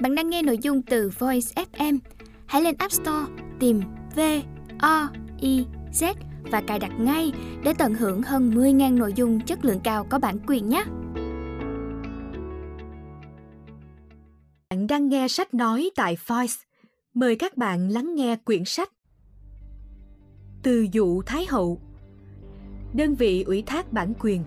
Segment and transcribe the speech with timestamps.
[0.00, 1.98] Bạn đang nghe nội dung từ Voice FM.
[2.46, 3.80] Hãy lên App Store, tìm
[4.16, 4.20] V
[4.78, 5.08] O
[5.40, 6.14] I Z
[6.50, 7.32] và cài đặt ngay
[7.64, 10.84] để tận hưởng hơn 10.000 nội dung chất lượng cao có bản quyền nhé.
[14.70, 16.54] Bạn đang nghe sách nói tại Voice.
[17.14, 18.90] Mời các bạn lắng nghe quyển sách
[20.62, 21.80] Từ dụ Thái Hậu
[22.94, 24.44] Đơn vị ủy thác bản quyền,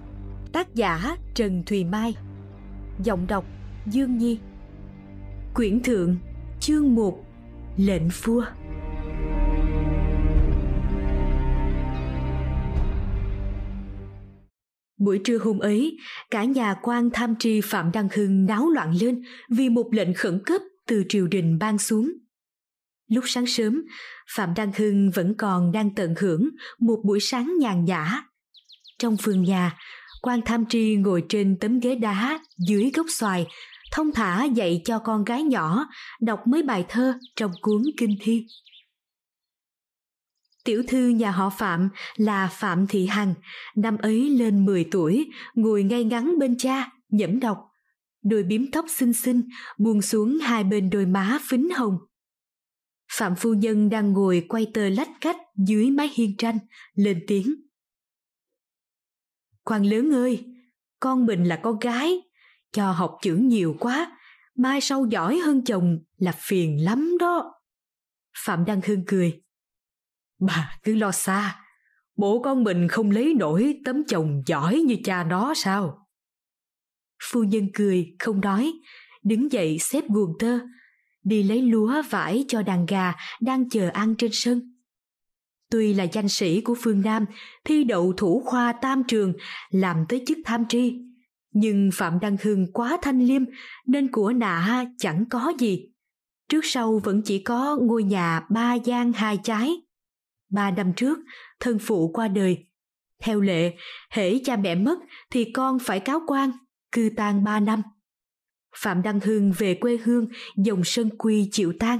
[0.53, 2.15] Tác giả Trần Thùy Mai
[3.03, 3.45] Giọng đọc
[3.85, 4.39] Dương Nhi
[5.57, 6.17] Quyển thượng
[6.59, 7.25] Chương 1
[7.77, 8.43] Lệnh vua
[14.97, 15.97] Buổi trưa hôm ấy,
[16.31, 20.41] cả nhà quan tham tri Phạm Đăng Hưng náo loạn lên vì một lệnh khẩn
[20.45, 22.11] cấp từ triều đình ban xuống.
[23.09, 23.83] Lúc sáng sớm,
[24.35, 28.23] Phạm Đăng Hưng vẫn còn đang tận hưởng một buổi sáng nhàn nhã.
[28.99, 29.77] Trong vườn nhà,
[30.21, 33.47] quan tham tri ngồi trên tấm ghế đá dưới gốc xoài,
[33.91, 35.87] thông thả dạy cho con gái nhỏ
[36.21, 38.45] đọc mấy bài thơ trong cuốn kinh thi.
[40.63, 43.33] Tiểu thư nhà họ Phạm là Phạm Thị Hằng,
[43.75, 47.57] năm ấy lên 10 tuổi, ngồi ngay ngắn bên cha, nhẫm đọc.
[48.23, 49.41] Đôi bím tóc xinh xinh
[49.77, 51.97] buông xuống hai bên đôi má phính hồng.
[53.11, 56.57] Phạm phu nhân đang ngồi quay tờ lách cách dưới mái hiên tranh,
[56.93, 57.55] lên tiếng.
[59.63, 60.45] Quan lớn ơi,
[60.99, 62.21] con mình là con gái,
[62.77, 64.17] cho học chữ nhiều quá,
[64.55, 67.53] mai sau giỏi hơn chồng là phiền lắm đó.
[68.45, 69.41] Phạm Đăng Hưng cười.
[70.39, 71.59] Bà cứ lo xa,
[72.17, 76.07] bộ con mình không lấy nổi tấm chồng giỏi như cha nó sao?
[77.23, 78.73] Phu nhân cười, không nói,
[79.23, 80.59] đứng dậy xếp guồng tơ,
[81.23, 84.61] đi lấy lúa vải cho đàn gà đang chờ ăn trên sân.
[85.71, 87.25] Tuy là danh sĩ của phương Nam,
[87.65, 89.33] thi đậu thủ khoa tam trường,
[89.69, 91.06] làm tới chức tham tri,
[91.59, 93.41] nhưng Phạm Đăng Hưng quá thanh liêm
[93.87, 95.89] nên của nạ chẳng có gì.
[96.49, 99.75] Trước sau vẫn chỉ có ngôi nhà ba gian hai trái.
[100.51, 101.19] Ba năm trước,
[101.59, 102.65] thân phụ qua đời.
[103.23, 103.75] Theo lệ,
[104.09, 104.99] hễ cha mẹ mất
[105.31, 106.51] thì con phải cáo quan,
[106.91, 107.81] cư tang ba năm.
[108.75, 111.99] Phạm Đăng Hưng về quê hương dòng sơn quy chịu tang.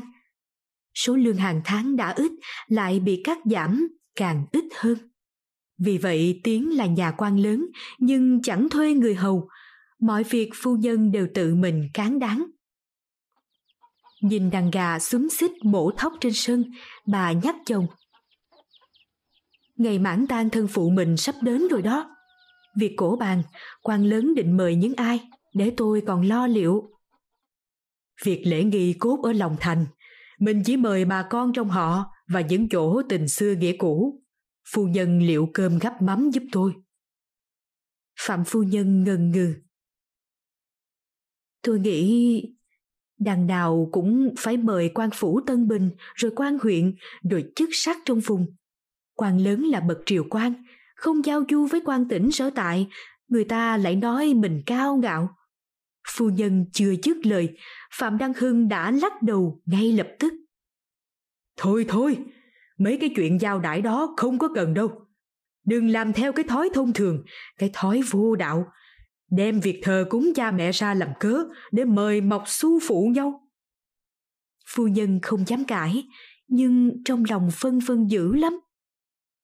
[0.94, 2.32] Số lương hàng tháng đã ít
[2.68, 4.98] lại bị cắt giảm càng ít hơn.
[5.78, 7.66] Vì vậy Tiến là nhà quan lớn
[8.00, 9.50] nhưng chẳng thuê người hầu,
[10.00, 12.46] mọi việc phu nhân đều tự mình cán đáng.
[14.22, 16.64] Nhìn đàn gà xúm xích mổ thóc trên sân,
[17.08, 17.88] bà nhắc chồng.
[19.76, 22.16] Ngày mãn tang thân phụ mình sắp đến rồi đó.
[22.80, 23.44] Việc cổ bàn,
[23.82, 25.20] quan lớn định mời những ai,
[25.54, 26.90] để tôi còn lo liệu.
[28.26, 29.86] Việc lễ nghi cốt ở lòng thành,
[30.40, 34.22] mình chỉ mời bà con trong họ và những chỗ tình xưa nghĩa cũ
[34.74, 36.74] Phu nhân liệu cơm gắp mắm giúp tôi.
[38.20, 39.56] Phạm phu nhân ngần ngừ.
[41.62, 42.42] Tôi nghĩ
[43.20, 46.96] đằng nào cũng phải mời quan phủ Tân Bình, rồi quan huyện,
[47.30, 48.46] rồi chức sắc trong vùng.
[49.16, 52.88] Quan lớn là bậc triều quan, không giao du với quan tỉnh sở tại,
[53.28, 55.30] người ta lại nói mình cao ngạo.
[56.08, 57.58] Phu nhân chưa dứt lời,
[57.94, 60.34] Phạm Đăng Hưng đã lắc đầu ngay lập tức.
[61.58, 62.18] Thôi thôi,
[62.78, 65.02] Mấy cái chuyện giao đãi đó không có cần đâu.
[65.66, 67.24] Đừng làm theo cái thói thông thường,
[67.58, 68.68] cái thói vô đạo.
[69.32, 73.50] Đem việc thờ cúng cha mẹ ra làm cớ để mời mọc su phụ nhau.
[74.68, 76.08] Phu nhân không dám cãi,
[76.48, 78.60] nhưng trong lòng phân vân dữ lắm.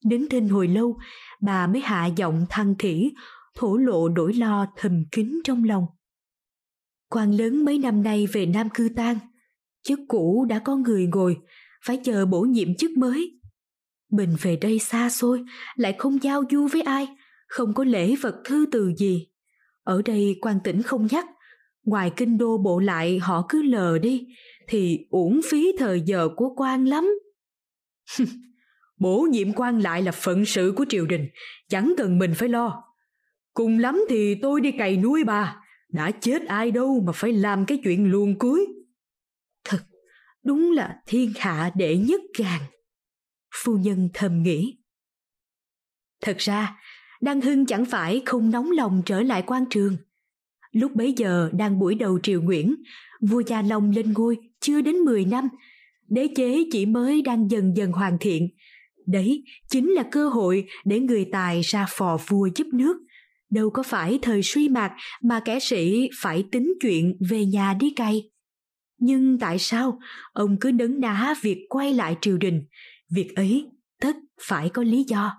[0.04, 0.98] Đến thinh hồi lâu,
[1.42, 3.12] bà mới hạ giọng thăng thỉ,
[3.54, 5.86] thổ lộ nỗi lo thầm kín trong lòng.
[7.08, 9.18] quan lớn mấy năm nay về Nam Cư Tang,
[9.82, 11.36] chức cũ đã có người ngồi,
[11.86, 13.40] phải chờ bổ nhiệm chức mới.
[14.10, 15.44] Mình về đây xa xôi,
[15.76, 17.08] lại không giao du với ai,
[17.48, 19.28] không có lễ vật thư từ gì.
[19.82, 21.26] Ở đây quan tỉnh không nhắc,
[21.84, 24.26] ngoài kinh đô bộ lại họ cứ lờ đi,
[24.68, 27.08] thì uổng phí thời giờ của quan lắm.
[28.98, 31.28] Bổ nhiệm quan lại là phận sự của triều đình,
[31.68, 32.82] chẳng cần mình phải lo.
[33.54, 35.56] Cùng lắm thì tôi đi cày nuôi bà,
[35.88, 38.66] đã chết ai đâu mà phải làm cái chuyện luồn cuối.
[40.44, 42.60] Đúng là thiên hạ đệ nhất gàng.
[43.54, 44.76] Phu nhân thầm nghĩ.
[46.22, 46.76] Thật ra,
[47.20, 49.96] Đăng Hưng chẳng phải không nóng lòng trở lại quan trường.
[50.72, 52.74] Lúc bấy giờ đang buổi đầu triều Nguyễn,
[53.20, 55.48] vua Gia Long lên ngôi chưa đến 10 năm,
[56.08, 58.48] đế chế chỉ mới đang dần dần hoàn thiện.
[59.06, 62.96] Đấy chính là cơ hội để người tài ra phò vua giúp nước.
[63.50, 64.92] Đâu có phải thời suy mạc
[65.22, 68.30] mà kẻ sĩ phải tính chuyện về nhà đi cày.
[69.04, 69.98] Nhưng tại sao
[70.32, 72.64] ông cứ đấn đá việc quay lại triều đình?
[73.10, 73.66] Việc ấy
[74.00, 75.32] tất phải có lý do.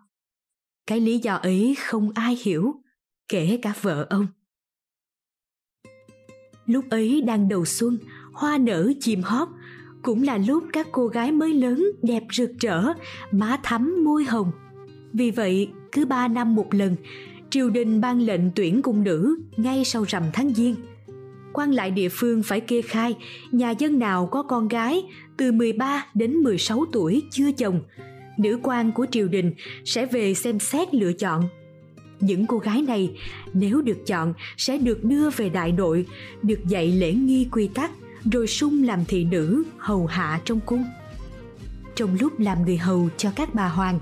[0.88, 2.74] Cái lý do ấy không ai hiểu,
[3.28, 4.28] kể cả vợ ông.
[6.66, 7.98] Lúc ấy đang đầu xuân,
[8.34, 9.48] hoa nở chim hót
[10.04, 12.94] cũng là lúc các cô gái mới lớn đẹp rực rỡ
[13.32, 14.52] má thắm môi hồng
[15.14, 16.96] vì vậy cứ ba năm một lần
[17.50, 20.76] triều đình ban lệnh tuyển cung nữ ngay sau rằm tháng giêng
[21.56, 23.16] quan lại địa phương phải kê khai.
[23.52, 25.04] Nhà dân nào có con gái
[25.38, 27.82] từ 13 đến 16 tuổi chưa chồng,
[28.38, 29.54] nữ quan của triều đình
[29.86, 31.44] sẽ về xem xét lựa chọn.
[32.20, 33.18] Những cô gái này,
[33.54, 36.06] nếu được chọn, sẽ được đưa về đại nội
[36.42, 37.92] được dạy lễ nghi quy tắc,
[38.32, 40.86] rồi sung làm thị nữ, hầu hạ trong cung.
[41.96, 44.00] Trong lúc làm người hầu cho các bà hoàng,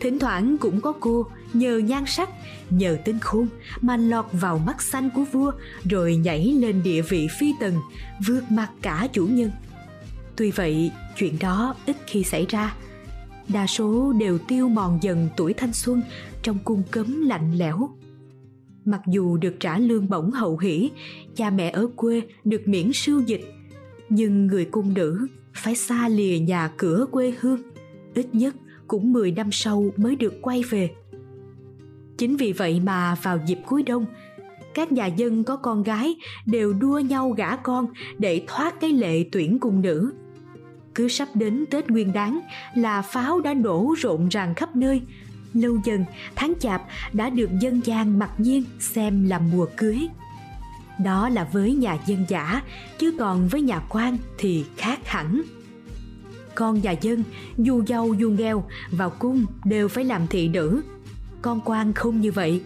[0.00, 2.28] thỉnh thoảng cũng có cô nhờ nhan sắc,
[2.70, 3.48] nhờ tinh khôn
[3.80, 5.52] mà lọt vào mắt xanh của vua,
[5.90, 7.74] rồi nhảy lên địa vị phi tần,
[8.26, 9.50] vượt mặt cả chủ nhân.
[10.36, 12.74] Tuy vậy, chuyện đó ít khi xảy ra.
[13.48, 16.02] Đa số đều tiêu mòn dần tuổi thanh xuân
[16.42, 17.88] trong cung cấm lạnh lẽo.
[18.84, 20.90] Mặc dù được trả lương bổng hậu hỷ,
[21.36, 23.44] cha mẹ ở quê được miễn siêu dịch,
[24.08, 27.62] nhưng người cung nữ phải xa lìa nhà cửa quê hương,
[28.14, 28.54] ít nhất
[28.88, 30.90] cũng 10 năm sau mới được quay về.
[32.18, 34.06] Chính vì vậy mà vào dịp cuối đông,
[34.74, 36.16] các nhà dân có con gái
[36.46, 37.86] đều đua nhau gả con
[38.18, 40.12] để thoát cái lệ tuyển cung nữ.
[40.94, 42.40] Cứ sắp đến Tết Nguyên Đán
[42.74, 45.02] là pháo đã nổ rộn ràng khắp nơi.
[45.54, 46.04] Lâu dần,
[46.36, 46.82] tháng chạp
[47.12, 50.08] đã được dân gian mặc nhiên xem là mùa cưới.
[51.04, 52.62] Đó là với nhà dân giả,
[52.98, 55.42] chứ còn với nhà quan thì khác hẳn
[56.54, 57.24] con nhà dân
[57.58, 60.82] dù giàu dù nghèo vào cung đều phải làm thị nữ
[61.44, 62.62] con quan không như vậy.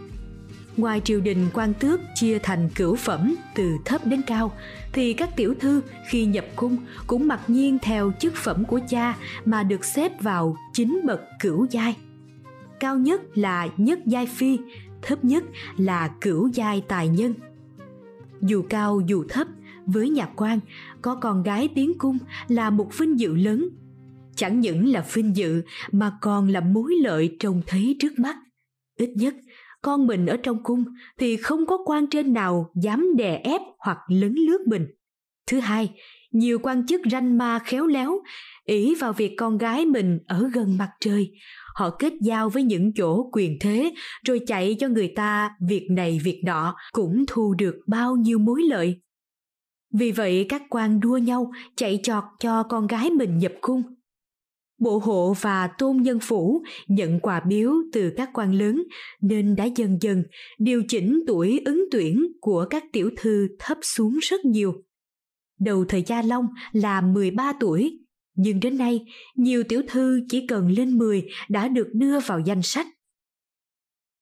[0.77, 4.53] Ngoài triều đình quan tước chia thành cửu phẩm từ thấp đến cao,
[4.93, 6.77] thì các tiểu thư khi nhập cung
[7.07, 11.67] cũng mặc nhiên theo chức phẩm của cha mà được xếp vào chính bậc cửu
[11.71, 11.97] giai.
[12.81, 14.59] Cao nhất là nhất giai phi,
[15.03, 15.45] thấp nhất
[15.77, 17.35] là cửu giai tài nhân.
[18.41, 19.47] Dù cao dù thấp,
[19.87, 20.61] với nhà quan,
[21.03, 23.69] có con gái tiến cung là một vinh dự lớn.
[24.37, 28.37] Chẳng những là vinh dự mà còn là mối lợi trông thấy trước mắt
[28.99, 29.35] ít nhất,
[29.83, 30.85] con mình ở trong cung
[31.19, 34.87] thì không có quan trên nào dám đè ép hoặc lấn lướt mình.
[35.47, 35.91] Thứ hai,
[36.31, 38.21] nhiều quan chức ranh ma khéo léo
[38.65, 41.31] ỷ vào việc con gái mình ở gần mặt trời.
[41.75, 43.95] Họ kết giao với những chỗ quyền thế
[44.27, 48.63] rồi chạy cho người ta việc này việc nọ cũng thu được bao nhiêu mối
[48.63, 49.01] lợi.
[49.95, 53.83] Vì vậy các quan đua nhau chạy chọt cho con gái mình nhập cung
[54.79, 58.83] bộ hộ và tôn nhân phủ nhận quà biếu từ các quan lớn
[59.21, 60.25] nên đã dần dần
[60.59, 64.85] điều chỉnh tuổi ứng tuyển của các tiểu thư thấp xuống rất nhiều.
[65.61, 67.99] Đầu thời Gia Long là 13 tuổi,
[68.35, 69.05] nhưng đến nay
[69.37, 72.87] nhiều tiểu thư chỉ cần lên 10 đã được đưa vào danh sách.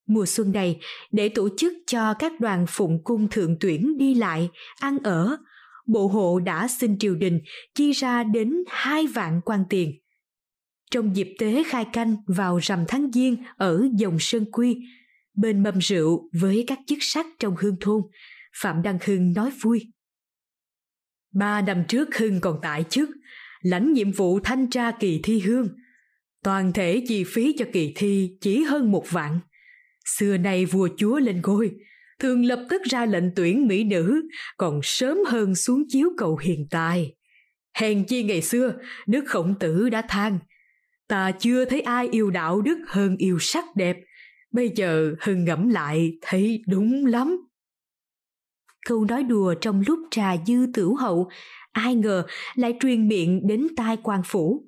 [0.09, 0.81] Mùa xuân này,
[1.13, 4.51] để tổ chức cho các đoàn phụng cung thượng tuyển đi lại,
[4.81, 5.37] ăn ở,
[5.87, 7.41] bộ hộ đã xin triều đình
[7.75, 9.93] chi ra đến hai vạn quan tiền–
[10.91, 14.77] trong dịp tế khai canh vào rằm tháng giêng ở dòng Sơn Quy,
[15.35, 18.03] bên mâm rượu với các chức sắc trong hương thôn,
[18.61, 19.93] Phạm Đăng Hưng nói vui.
[21.35, 23.11] Ba năm trước Hưng còn tại chức,
[23.61, 25.69] lãnh nhiệm vụ thanh tra kỳ thi hương.
[26.43, 29.41] Toàn thể chi phí cho kỳ thi chỉ hơn một vạn.
[30.05, 31.71] Xưa nay vua chúa lên ngôi,
[32.19, 36.67] thường lập tức ra lệnh tuyển mỹ nữ, còn sớm hơn xuống chiếu cầu hiền
[36.71, 37.15] tài.
[37.75, 38.75] Hèn chi ngày xưa,
[39.07, 40.39] nước Khổng Tử đã than,
[41.09, 43.97] ta chưa thấy ai yêu đạo đức hơn yêu sắc đẹp.
[44.53, 47.37] Bây giờ hưng ngẫm lại, thấy đúng lắm.
[48.87, 51.29] Câu nói đùa trong lúc trà dư tửu hậu,
[51.73, 54.65] ai ngờ lại truyền miệng đến tai quan phủ.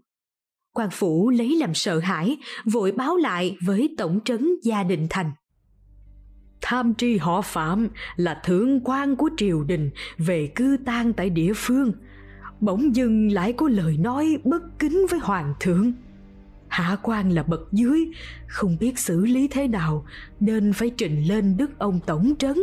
[0.73, 5.33] Quan phủ lấy làm sợ hãi, vội báo lại với tổng trấn gia định thành.
[6.61, 11.53] Tham tri họ phạm là thượng quan của triều đình, về cư tang tại địa
[11.57, 11.93] phương.
[12.61, 15.93] Bỗng dưng lại có lời nói bất kính với hoàng thượng
[16.69, 18.11] hạ quan là bậc dưới,
[18.47, 20.05] không biết xử lý thế nào,
[20.41, 22.57] nên phải trình lên đức ông tổng trấn.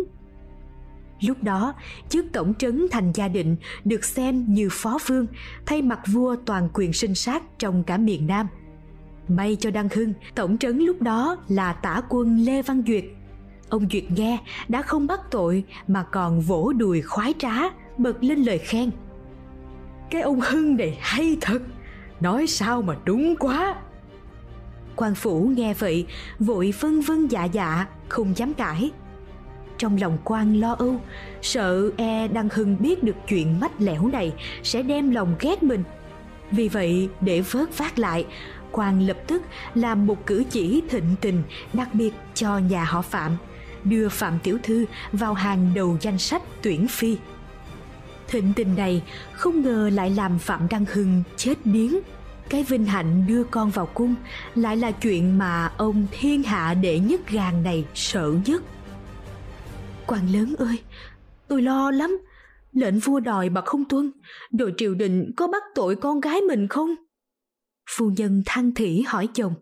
[1.21, 1.73] Lúc đó
[2.09, 5.27] chức tổng trấn thành gia định, được xem như phó vương,
[5.65, 8.47] thay mặt vua toàn quyền sinh sát trong cả miền nam.
[9.27, 13.05] May cho đăng hưng, tổng trấn lúc đó là tả quân lê văn duyệt.
[13.69, 17.53] Ông duyệt nghe, đã không bắt tội, mà còn vỗ đùi khoái trá,
[17.97, 18.91] bật lên lời khen.
[20.11, 21.59] Cái ông hưng này hay thật,
[22.19, 23.75] nói sao mà đúng quá!
[24.95, 26.05] Quan phủ nghe vậy,
[26.39, 28.91] vội vân vân dạ dạ không dám cãi.
[29.77, 31.01] Trong lòng quan lo âu,
[31.41, 34.33] sợ e đăng hưng biết được chuyện mách lẻo này
[34.63, 35.83] sẽ đem lòng ghét mình.
[36.51, 38.25] Vì vậy, để vớt vát lại,
[38.71, 39.41] quan lập tức
[39.75, 43.37] làm một cử chỉ thịnh tình, đặc biệt cho nhà họ phạm,
[43.83, 47.17] đưa phạm tiểu thư vào hàng đầu danh sách tuyển phi.
[48.27, 51.99] Thịnh tình này không ngờ lại làm Phạm Đăng Hưng chết điếng.
[52.49, 54.15] Cái vinh hạnh đưa con vào cung
[54.55, 58.63] lại là chuyện mà ông thiên hạ đệ nhất gàng này sợ nhất.
[60.07, 60.79] quan lớn ơi,
[61.47, 62.17] tôi lo lắm.
[62.71, 64.11] Lệnh vua đòi mà không tuân,
[64.51, 66.95] đội triều đình có bắt tội con gái mình không?
[67.89, 69.53] Phu nhân than thỉ hỏi chồng.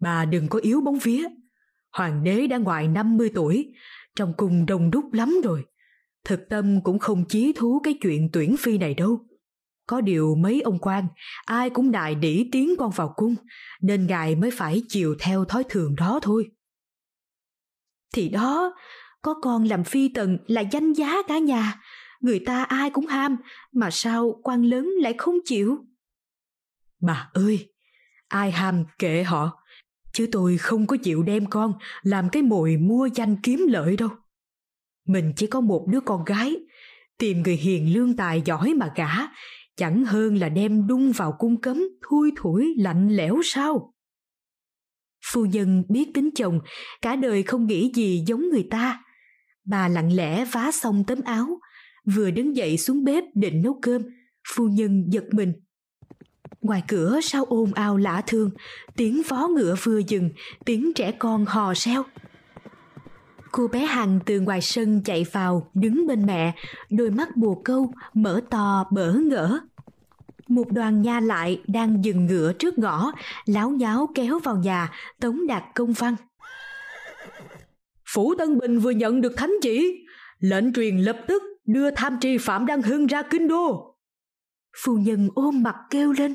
[0.00, 1.24] Bà đừng có yếu bóng vía.
[1.92, 3.72] Hoàng đế đã ngoài 50 tuổi,
[4.16, 5.64] trong cung đông đúc lắm rồi.
[6.24, 9.20] Thực tâm cũng không chí thú cái chuyện tuyển phi này đâu.
[9.86, 11.06] Có điều mấy ông quan,
[11.44, 13.34] ai cũng đại đỉ tiến con vào cung,
[13.82, 16.50] nên ngài mới phải chiều theo thói thường đó thôi.
[18.14, 18.74] Thì đó,
[19.22, 21.80] có con làm phi tần là danh giá cả nhà,
[22.20, 23.36] người ta ai cũng ham,
[23.72, 25.78] mà sao quan lớn lại không chịu?
[27.00, 27.72] Bà ơi,
[28.28, 29.62] ai ham kệ họ,
[30.12, 31.72] chứ tôi không có chịu đem con
[32.02, 34.08] làm cái mồi mua danh kiếm lợi đâu.
[35.06, 36.56] Mình chỉ có một đứa con gái,
[37.18, 39.10] tìm người hiền lương tài giỏi mà gả,
[39.76, 43.94] chẳng hơn là đem đung vào cung cấm thui thủi lạnh lẽo sao.
[45.32, 46.60] Phu nhân biết tính chồng,
[47.02, 49.04] cả đời không nghĩ gì giống người ta.
[49.64, 51.58] Bà lặng lẽ vá xong tấm áo,
[52.14, 54.02] vừa đứng dậy xuống bếp định nấu cơm,
[54.54, 55.52] phu nhân giật mình.
[56.60, 58.50] Ngoài cửa sao ồn ào lạ thường,
[58.96, 60.30] tiếng vó ngựa vừa dừng,
[60.64, 62.04] tiếng trẻ con hò reo.
[63.56, 66.54] Cô bé Hằng từ ngoài sân chạy vào, đứng bên mẹ,
[66.90, 69.60] đôi mắt bùa câu, mở to bỡ ngỡ.
[70.48, 73.12] Một đoàn nha lại đang dừng ngựa trước ngõ,
[73.46, 76.16] láo nháo kéo vào nhà, tống đạt công văn.
[78.14, 80.06] Phủ Tân Bình vừa nhận được thánh chỉ,
[80.38, 83.96] lệnh truyền lập tức đưa tham tri Phạm Đăng Hưng ra kinh đô.
[84.84, 86.34] Phu nhân ôm mặt kêu lên.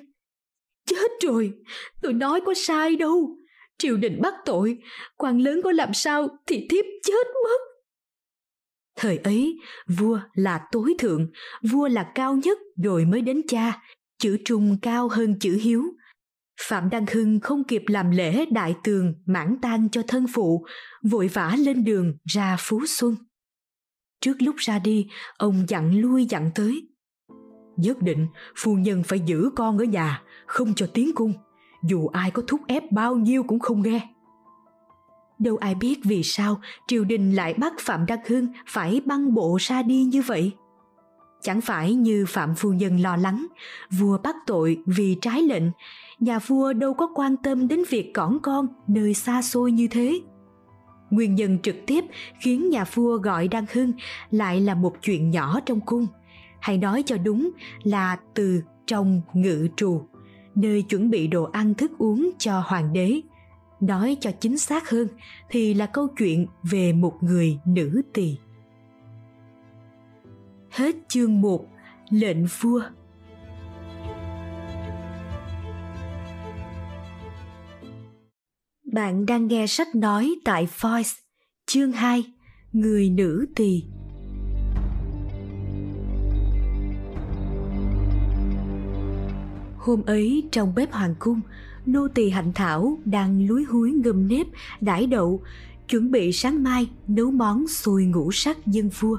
[0.85, 1.53] Chết rồi,
[2.01, 3.35] tôi nói có sai đâu
[3.79, 4.77] triều đình bắt tội,
[5.17, 7.59] quan lớn có làm sao thì thiếp chết mất.
[8.95, 11.27] Thời ấy, vua là tối thượng,
[11.71, 13.81] vua là cao nhất rồi mới đến cha,
[14.19, 15.83] chữ trung cao hơn chữ hiếu.
[16.61, 20.65] Phạm đăng hưng không kịp làm lễ đại tường mãn tang cho thân phụ,
[21.03, 23.15] vội vã lên đường ra phú xuân.
[24.21, 25.07] Trước lúc ra đi,
[25.37, 26.87] ông dặn lui dặn tới.
[27.77, 31.33] Nhất định phu nhân phải giữ con ở nhà, không cho tiến cung
[31.83, 34.07] dù ai có thúc ép bao nhiêu cũng không nghe.
[35.39, 39.57] Đâu ai biết vì sao triều đình lại bắt phạm đăng hưng phải băng bộ
[39.61, 40.51] ra đi như vậy?
[41.41, 43.47] Chẳng phải như phạm phu nhân lo lắng,
[43.91, 45.63] vua bắt tội vì trái lệnh,
[46.19, 50.21] nhà vua đâu có quan tâm đến việc cõng con nơi xa xôi như thế.
[51.09, 52.05] Nguyên nhân trực tiếp
[52.41, 53.93] khiến nhà vua gọi đăng hưng
[54.31, 56.07] lại là một chuyện nhỏ trong cung,
[56.59, 57.49] hay nói cho đúng
[57.83, 60.01] là từ trong ngự trù
[60.55, 63.21] nơi chuẩn bị đồ ăn thức uống cho hoàng đế.
[63.79, 65.07] Nói cho chính xác hơn
[65.49, 68.37] thì là câu chuyện về một người nữ tỳ.
[70.69, 71.65] Hết chương 1
[72.09, 72.81] lệnh vua.
[78.93, 81.09] Bạn đang nghe sách nói tại Voice,
[81.65, 82.23] chương 2,
[82.71, 83.83] Người nữ tỳ.
[89.89, 91.41] Hôm ấy trong bếp hoàng cung,
[91.85, 94.47] nô tỳ hạnh thảo đang lúi húi ngâm nếp,
[94.81, 95.41] đãi đậu,
[95.87, 99.17] chuẩn bị sáng mai nấu món xôi ngũ sắc dân vua.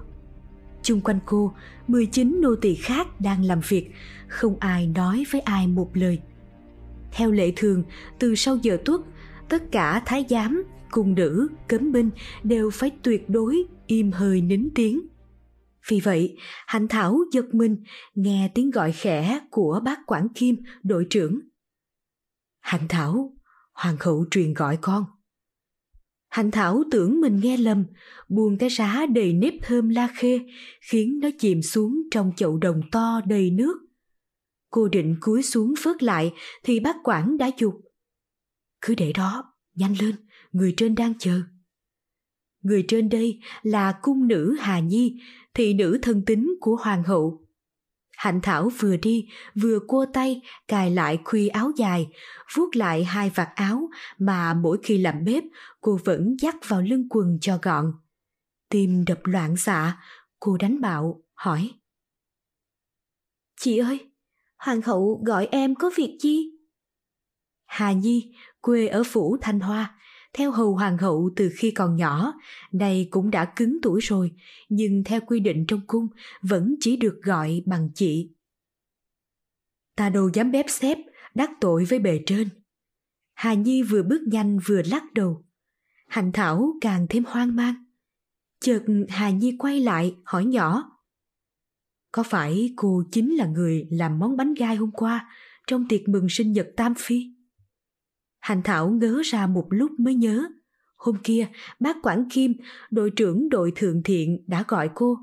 [0.83, 1.53] Chung quanh cô,
[1.89, 3.91] 19 nô tỳ khác đang làm việc,
[4.29, 6.19] không ai nói với ai một lời.
[7.13, 7.83] Theo lệ thường,
[8.19, 9.01] từ sau giờ tuất,
[9.49, 12.11] tất cả thái giám, cung nữ, cấm binh
[12.43, 15.01] đều phải tuyệt đối im hơi nín tiếng
[15.89, 17.83] vì vậy, Hạnh Thảo giật mình
[18.15, 21.41] nghe tiếng gọi khẽ của bác Quảng Kim, đội trưởng.
[22.61, 23.33] Hạnh Thảo,
[23.73, 25.05] hoàng hậu truyền gọi con.
[26.29, 27.85] Hạnh Thảo tưởng mình nghe lầm,
[28.29, 30.41] buông cái rá đầy nếp thơm la khê,
[30.81, 33.77] khiến nó chìm xuống trong chậu đồng to đầy nước.
[34.71, 36.33] Cô định cúi xuống phớt lại
[36.63, 37.75] thì bác quản đã dục.
[38.81, 40.15] Cứ để đó, nhanh lên,
[40.53, 41.41] người trên đang chờ.
[42.63, 45.21] Người trên đây là cung nữ Hà Nhi,
[45.55, 47.47] thị nữ thân tín của hoàng hậu.
[48.17, 52.09] Hạnh Thảo vừa đi, vừa cua tay, cài lại khuy áo dài,
[52.55, 53.89] vuốt lại hai vạt áo
[54.19, 55.43] mà mỗi khi làm bếp,
[55.81, 57.93] cô vẫn dắt vào lưng quần cho gọn.
[58.69, 60.01] Tim đập loạn xạ,
[60.41, 61.71] cô đánh bạo, hỏi.
[63.61, 64.11] Chị ơi,
[64.59, 66.51] hoàng hậu gọi em có việc gì?
[67.67, 69.99] Hà Nhi, quê ở phủ Thanh Hoa,
[70.33, 72.33] theo hầu hoàng hậu từ khi còn nhỏ,
[72.73, 74.33] nay cũng đã cứng tuổi rồi,
[74.69, 76.09] nhưng theo quy định trong cung
[76.43, 78.31] vẫn chỉ được gọi bằng chị.
[79.97, 80.99] Ta đâu dám bếp xếp,
[81.35, 82.49] đắc tội với bề trên.
[83.35, 85.45] Hà Nhi vừa bước nhanh vừa lắc đầu.
[86.09, 87.75] Hành Thảo càng thêm hoang mang.
[88.61, 91.01] Chợt Hà Nhi quay lại hỏi nhỏ.
[92.13, 95.31] Có phải cô chính là người làm món bánh gai hôm qua
[95.67, 97.40] trong tiệc mừng sinh nhật Tam Phi?
[98.41, 100.45] Hành Thảo ngớ ra một lúc mới nhớ.
[100.97, 101.49] Hôm kia,
[101.81, 102.53] bác Quảng Kim,
[102.91, 105.19] đội trưởng đội thượng thiện đã gọi cô,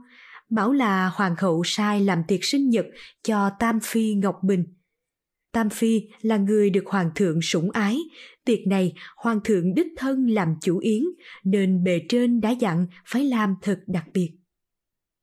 [0.49, 2.85] bảo là hoàng hậu sai làm tiệc sinh nhật
[3.23, 4.65] cho Tam Phi Ngọc Bình.
[5.51, 7.99] Tam Phi là người được hoàng thượng sủng ái,
[8.45, 11.03] tiệc này hoàng thượng đích thân làm chủ yến,
[11.43, 14.31] nên bề trên đã dặn phải làm thật đặc biệt.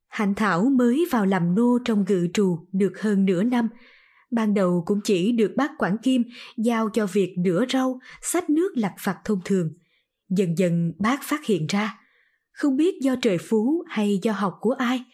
[0.09, 3.69] Hạnh Thảo mới vào làm nô trong ngự trù được hơn nửa năm.
[4.35, 6.23] Ban đầu cũng chỉ được bác Quảng Kim
[6.57, 9.71] giao cho việc rửa rau, xách nước lặt vặt thông thường.
[10.29, 12.01] Dần dần bác phát hiện ra,
[12.53, 15.05] không biết do trời phú hay do học của ai,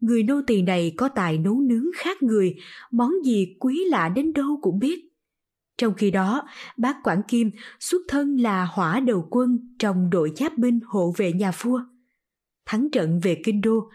[0.00, 2.56] người nô tỳ này có tài nấu nướng khác người,
[2.90, 5.04] món gì quý lạ đến đâu cũng biết.
[5.78, 6.42] Trong khi đó,
[6.76, 11.32] bác Quảng Kim xuất thân là hỏa đầu quân trong đội giáp binh hộ vệ
[11.32, 11.80] nhà vua.
[12.66, 13.90] Thắng trận về Kinh Đô,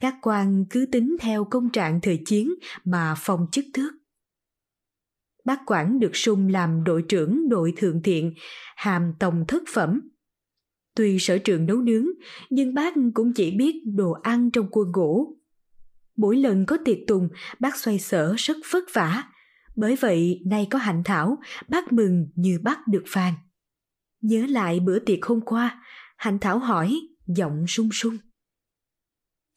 [0.00, 2.54] các quan cứ tính theo công trạng thời chiến
[2.84, 3.99] mà phong chức tước.
[5.44, 8.34] Bác quản được sung làm đội trưởng đội thượng thiện,
[8.76, 10.00] hàm tổng thất phẩm.
[10.96, 12.06] Tuy sở trường nấu nướng,
[12.50, 15.36] nhưng bác cũng chỉ biết đồ ăn trong quân ngũ.
[16.16, 17.28] Mỗi lần có tiệc tùng,
[17.58, 19.24] bác xoay sở rất vất vả.
[19.76, 23.34] Bởi vậy, nay có hạnh thảo, bác mừng như bắt được vàng.
[24.20, 25.82] Nhớ lại bữa tiệc hôm qua,
[26.16, 28.16] hạnh thảo hỏi, giọng sung sung.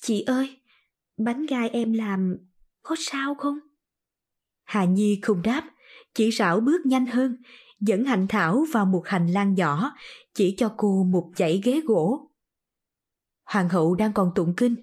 [0.02, 0.58] Chị ơi,
[1.18, 2.38] bánh gai em làm
[2.82, 3.60] có sao không?
[4.64, 5.70] Hà Nhi không đáp,
[6.16, 7.38] chỉ rảo bước nhanh hơn,
[7.80, 9.94] dẫn Hạnh Thảo vào một hành lang nhỏ,
[10.34, 12.32] chỉ cho cô một dãy ghế gỗ.
[13.46, 14.76] Hoàng hậu đang còn tụng kinh,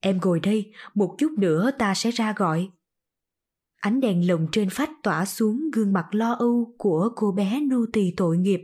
[0.00, 2.68] em ngồi đây, một chút nữa ta sẽ ra gọi.
[3.80, 7.84] Ánh đèn lồng trên phách tỏa xuống gương mặt lo âu của cô bé nô
[7.92, 8.60] tỳ tội nghiệp.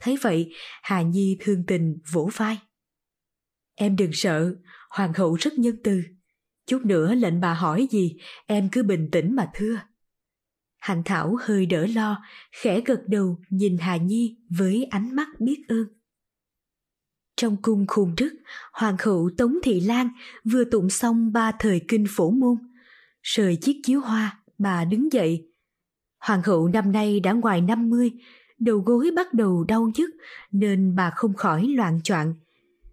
[0.00, 0.52] Thấy vậy,
[0.82, 2.58] Hà Nhi thương tình vỗ vai.
[3.74, 4.54] Em đừng sợ,
[4.90, 6.02] hoàng hậu rất nhân từ.
[6.66, 9.76] Chút nữa lệnh bà hỏi gì, em cứ bình tĩnh mà thưa.
[10.80, 15.62] Hạnh Thảo hơi đỡ lo, khẽ gật đầu nhìn Hà Nhi với ánh mắt biết
[15.68, 15.86] ơn.
[17.36, 18.30] Trong cung khôn đức,
[18.72, 20.08] hoàng hậu Tống Thị Lan
[20.52, 22.56] vừa tụng xong ba thời kinh phổ môn.
[23.22, 25.48] Rời chiếc chiếu hoa, bà đứng dậy.
[26.18, 28.10] Hoàng hậu năm nay đã ngoài 50,
[28.58, 30.10] đầu gối bắt đầu đau nhức
[30.52, 32.34] nên bà không khỏi loạn choạng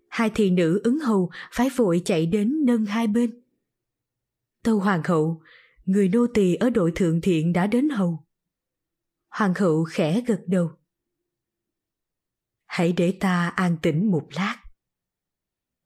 [0.09, 3.41] hai thị nữ ứng hầu phải vội chạy đến nâng hai bên.
[4.63, 5.41] Tâu hoàng hậu,
[5.87, 8.25] người nô tỳ ở đội thượng thiện đã đến hầu.
[9.29, 10.71] Hoàng hậu khẽ gật đầu.
[12.65, 14.57] Hãy để ta an tĩnh một lát.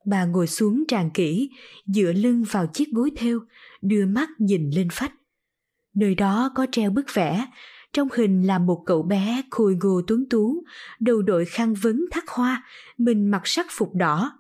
[0.05, 1.49] Bà ngồi xuống tràn kỹ,
[1.85, 3.39] dựa lưng vào chiếc gối theo,
[3.81, 5.13] đưa mắt nhìn lên phách.
[5.93, 7.47] Nơi đó có treo bức vẽ,
[7.93, 10.63] trong hình là một cậu bé khôi ngô tuấn tú,
[10.99, 12.63] đầu đội khăn vấn thắt hoa,
[12.97, 14.39] mình mặc sắc phục đỏ.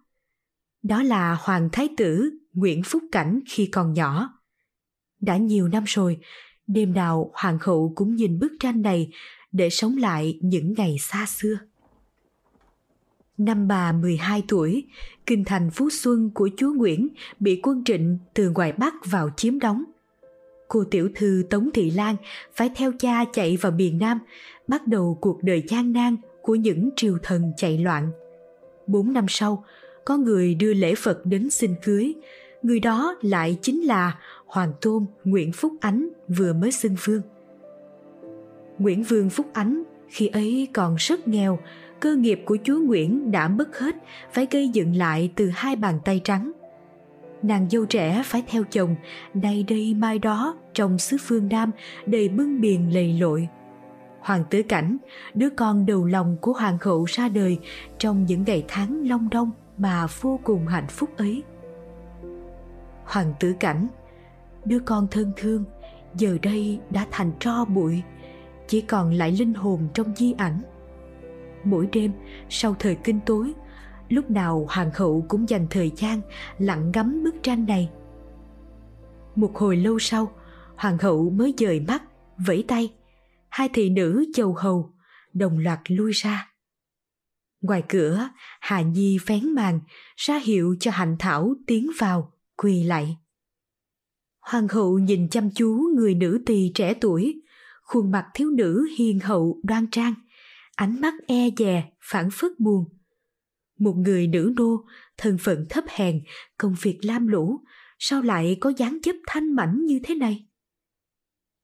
[0.83, 4.40] Đó là Hoàng Thái Tử Nguyễn Phúc Cảnh khi còn nhỏ.
[5.21, 6.17] Đã nhiều năm rồi,
[6.67, 9.09] đêm nào Hoàng hậu cũng nhìn bức tranh này
[9.51, 11.57] để sống lại những ngày xa xưa.
[13.37, 14.87] Năm bà 12 tuổi,
[15.25, 17.07] kinh thành Phú Xuân của chúa Nguyễn
[17.39, 19.83] bị quân Trịnh từ ngoài Bắc vào chiếm đóng
[20.71, 22.15] cô tiểu thư Tống Thị Lan
[22.53, 24.19] phải theo cha chạy vào miền Nam,
[24.67, 28.11] bắt đầu cuộc đời gian nan của những triều thần chạy loạn.
[28.87, 29.65] Bốn năm sau,
[30.05, 32.13] có người đưa lễ Phật đến xin cưới,
[32.63, 37.21] người đó lại chính là Hoàng Tôn Nguyễn Phúc Ánh vừa mới xưng vương.
[38.77, 41.59] Nguyễn Vương Phúc Ánh khi ấy còn rất nghèo,
[41.99, 43.95] cơ nghiệp của chúa Nguyễn đã mất hết,
[44.31, 46.51] phải gây dựng lại từ hai bàn tay trắng.
[47.43, 48.95] Nàng dâu trẻ phải theo chồng
[49.33, 51.71] nay đây mai đó trong xứ phương nam
[52.05, 53.47] đầy bưng biền lầy lội.
[54.19, 54.97] Hoàng tử cảnh
[55.33, 57.59] đứa con đầu lòng của hoàng hậu ra đời
[57.97, 61.43] trong những ngày tháng long đong mà vô cùng hạnh phúc ấy
[63.11, 63.87] hoàng tử cảnh.
[64.65, 65.63] Đứa con thân thương,
[66.15, 68.03] giờ đây đã thành tro bụi,
[68.67, 70.61] chỉ còn lại linh hồn trong di ảnh.
[71.63, 72.11] Mỗi đêm,
[72.49, 73.53] sau thời kinh tối,
[74.09, 76.21] lúc nào hoàng hậu cũng dành thời gian
[76.57, 77.89] lặng ngắm bức tranh này.
[79.35, 80.31] Một hồi lâu sau,
[80.75, 82.03] hoàng hậu mới dời mắt,
[82.45, 82.93] vẫy tay.
[83.49, 84.93] Hai thị nữ chầu hầu,
[85.33, 86.51] đồng loạt lui ra.
[87.61, 89.79] Ngoài cửa, hà nhi vén màn,
[90.15, 93.17] ra hiệu cho hạnh thảo tiến vào quỳ lại.
[94.39, 97.41] Hoàng hậu nhìn chăm chú người nữ tỳ trẻ tuổi.
[97.81, 100.13] Khuôn mặt thiếu nữ hiền hậu, đoan trang.
[100.75, 102.85] Ánh mắt e dè, phản phất buồn.
[103.79, 104.85] Một người nữ nô,
[105.17, 106.21] thân phận thấp hèn,
[106.57, 107.59] công việc lam lũ,
[107.99, 110.47] sao lại có dáng dấp thanh mảnh như thế này?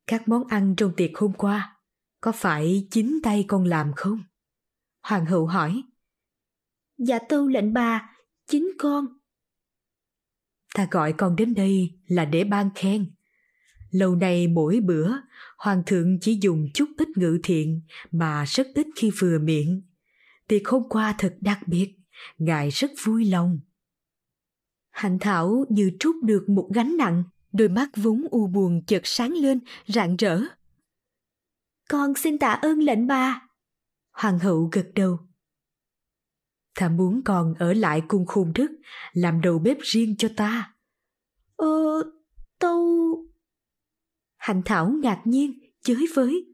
[0.07, 1.77] Các món ăn trong tiệc hôm qua,
[2.21, 4.23] có phải chính tay con làm không?
[5.03, 5.83] Hoàng hậu hỏi.
[6.97, 8.15] Dạ tâu lệnh bà,
[8.47, 9.16] chính con.
[10.77, 13.11] Ta gọi con đến đây là để ban khen.
[13.89, 15.11] Lâu nay mỗi bữa,
[15.57, 19.81] Hoàng thượng chỉ dùng chút ít ngự thiện mà rất ít khi vừa miệng.
[20.47, 21.95] Tiệc hôm qua thật đặc biệt,
[22.37, 23.59] ngài rất vui lòng.
[24.89, 29.31] Hạnh Thảo như trút được một gánh nặng, đôi mắt vốn u buồn chợt sáng
[29.31, 30.41] lên, rạng rỡ.
[31.89, 33.41] Con xin tạ ơn lệnh bà.
[34.11, 35.26] Hoàng hậu gật đầu.
[36.77, 38.67] Ta muốn con ở lại cung khung đức,
[39.13, 40.73] làm đầu bếp riêng cho ta.
[41.55, 41.67] Ờ,
[42.59, 43.07] tâu...
[44.37, 46.45] Hạnh Thảo ngạc nhiên, chới với.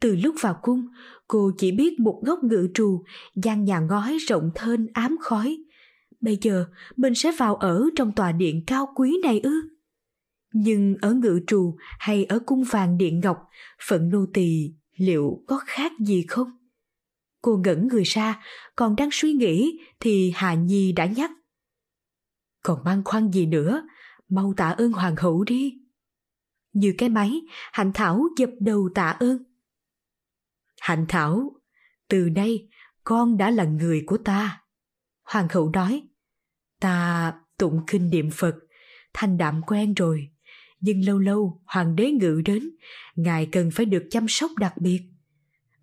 [0.00, 0.86] Từ lúc vào cung,
[1.28, 5.58] cô chỉ biết một góc ngự trù, gian nhà ngói rộng thênh ám khói.
[6.20, 9.52] Bây giờ mình sẽ vào ở trong tòa điện cao quý này ư?
[10.52, 13.38] Nhưng ở ngự trù hay ở cung vàng điện ngọc,
[13.88, 16.61] phận nô tỳ liệu có khác gì không?
[17.42, 18.42] Cô ngẩn người ra,
[18.76, 21.30] còn đang suy nghĩ thì Hà Nhi đã nhắc.
[22.62, 23.82] Còn băn khoăn gì nữa,
[24.28, 25.78] mau tạ ơn hoàng hậu đi.
[26.72, 27.40] Như cái máy,
[27.72, 29.42] Hạnh Thảo dập đầu tạ ơn.
[30.80, 31.52] Hạnh Thảo,
[32.08, 32.68] từ nay
[33.04, 34.62] con đã là người của ta.
[35.22, 36.02] Hoàng hậu nói,
[36.80, 38.54] ta tụng kinh niệm Phật,
[39.14, 40.28] thanh đạm quen rồi.
[40.80, 42.70] Nhưng lâu lâu hoàng đế ngự đến,
[43.14, 45.11] ngài cần phải được chăm sóc đặc biệt.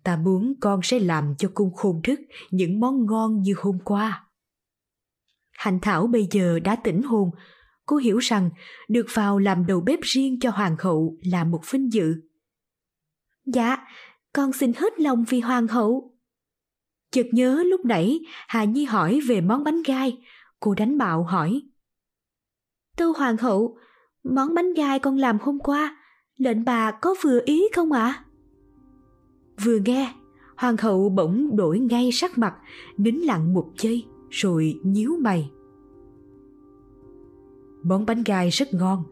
[0.04, 4.26] Ta muốn con sẽ làm cho cung khôn thức những món ngon như hôm qua.
[5.52, 7.30] Hành Thảo bây giờ đã tỉnh hồn,
[7.86, 8.50] cô hiểu rằng
[8.88, 12.14] được vào làm đầu bếp riêng cho hoàng hậu là một vinh dự.
[13.46, 13.76] Dạ,
[14.32, 16.14] con xin hết lòng vì hoàng hậu.
[17.10, 20.18] Chợt nhớ lúc nãy Hà Nhi hỏi về món bánh gai,
[20.60, 21.62] cô đánh bạo hỏi.
[22.96, 23.78] Tâu hoàng hậu,
[24.24, 25.96] món bánh gai con làm hôm qua,
[26.36, 28.04] lệnh bà có vừa ý không ạ?
[28.04, 28.24] À?
[29.64, 30.14] Vừa nghe,
[30.56, 32.54] hoàng hậu bỗng đổi ngay sắc mặt,
[32.96, 35.50] nín lặng một giây rồi nhíu mày.
[37.82, 39.04] Món bánh gai rất ngon,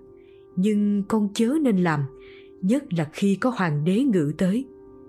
[0.57, 2.05] nhưng con chớ nên làm,
[2.63, 4.67] nhất là khi có hoàng đế ngự tới.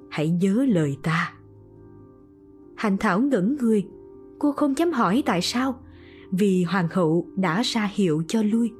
[0.09, 1.33] Hãy nhớ lời ta.
[2.75, 3.87] Hành Thảo ngẩn người,
[4.39, 5.79] cô không dám hỏi tại sao,
[6.31, 8.71] vì hoàng hậu đã ra hiệu cho lui.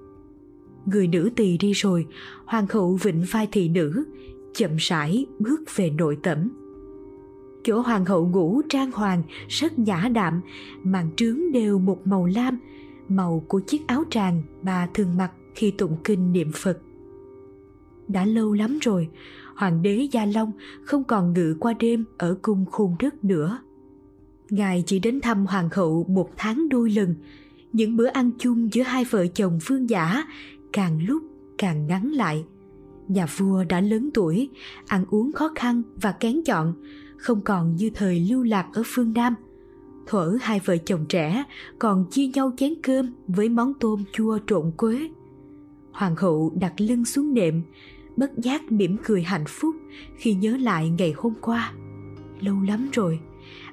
[0.85, 2.07] Người nữ tỳ đi rồi,
[2.45, 4.03] hoàng hậu vịnh vai thị nữ,
[4.59, 6.49] chậm rãi bước về nội tẩm.
[7.63, 10.41] Chỗ hoàng hậu ngủ trang hoàng rất nhã đạm,
[10.83, 12.59] màn trướng đều một màu lam,
[13.07, 16.79] màu của chiếc áo tràng bà thường mặc khi tụng kinh niệm Phật.
[18.07, 19.09] Đã lâu lắm rồi,
[19.55, 20.51] hoàng đế Gia Long
[20.83, 23.59] không còn ngự qua đêm ở cung khôn đất nữa.
[24.49, 27.15] Ngài chỉ đến thăm hoàng hậu một tháng đôi lần,
[27.73, 30.23] những bữa ăn chung giữa hai vợ chồng phương giả
[30.73, 31.23] càng lúc
[31.57, 32.45] càng ngắn lại.
[33.09, 34.49] Nhà vua đã lớn tuổi,
[34.87, 36.73] ăn uống khó khăn và kén chọn,
[37.17, 39.35] không còn như thời lưu lạc ở phương Nam–
[40.09, 41.43] thuở hai vợ chồng trẻ
[41.79, 45.09] còn chia nhau chén cơm với món tôm chua trộn quế.
[45.91, 47.61] Hoàng hậu đặt lưng xuống nệm,
[48.17, 49.75] bất giác mỉm cười hạnh phúc
[50.17, 51.73] khi nhớ lại ngày hôm qua.
[52.39, 53.19] Lâu lắm rồi,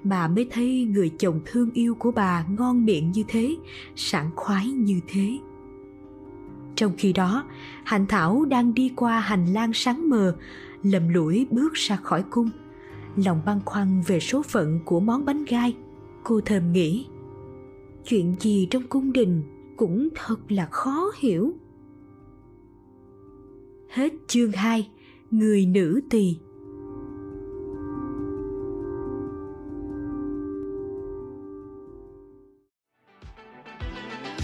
[0.05, 3.57] bà mới thấy người chồng thương yêu của bà ngon miệng như thế,
[3.97, 5.39] sảng khoái như thế.
[6.77, 7.45] Trong khi đó,
[7.85, 10.37] Hạnh Thảo đang đi qua hành lang sáng mờ,
[10.83, 12.51] lầm lũi bước ra khỏi cung.
[13.17, 15.77] Lòng băn khoăn về số phận của món bánh gai–
[16.29, 17.07] cô thầm nghĩ.
[18.05, 19.43] Chuyện gì trong cung đình
[19.77, 21.53] cũng thật là khó hiểu.
[23.89, 24.91] Hết chương 2
[25.31, 26.37] người nữ tỳ.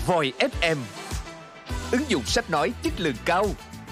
[0.07, 1.02] Voi FM
[1.93, 3.47] Ứng dụng sách nói chất lượng cao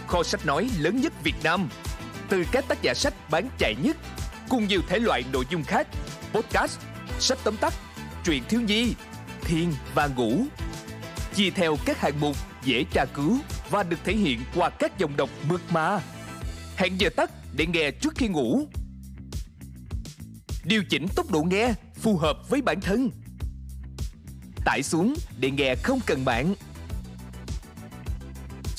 [0.06, 1.68] Kho sách nói lớn nhất Việt Nam
[2.28, 3.96] Từ các tác giả sách bán chạy nhất
[4.48, 5.86] Cùng nhiều thể loại nội dung khác
[6.32, 6.78] Podcast
[7.20, 7.74] sách tóm tắt,
[8.24, 8.94] truyện thiếu nhi,
[9.42, 10.44] thiên và ngủ.
[11.34, 13.38] Chia theo các hạng mục dễ tra cứu
[13.70, 16.00] và được thể hiện qua các dòng đọc mượt mà.
[16.76, 18.66] Hẹn giờ tắt để nghe trước khi ngủ.
[20.64, 23.10] Điều chỉnh tốc độ nghe phù hợp với bản thân.
[24.64, 26.54] Tải xuống để nghe không cần mạng.